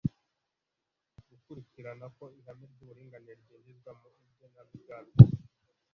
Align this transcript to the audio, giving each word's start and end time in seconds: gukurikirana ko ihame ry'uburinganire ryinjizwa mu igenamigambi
gukurikirana 1.29 2.05
ko 2.17 2.25
ihame 2.39 2.65
ry'uburinganire 2.71 3.33
ryinjizwa 3.41 3.91
mu 3.99 4.07
igenamigambi 4.29 5.19